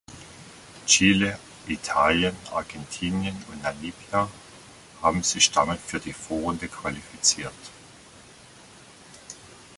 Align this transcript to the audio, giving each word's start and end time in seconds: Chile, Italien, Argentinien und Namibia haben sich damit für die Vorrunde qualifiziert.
Chile, 0.87 1.37
Italien, 1.67 2.35
Argentinien 2.51 3.35
und 3.51 3.61
Namibia 3.61 4.27
haben 4.99 5.21
sich 5.21 5.51
damit 5.51 5.77
für 5.79 5.99
die 5.99 6.11
Vorrunde 6.11 6.67
qualifiziert. 6.67 7.53